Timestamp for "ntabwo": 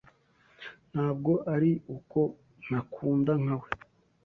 0.91-1.31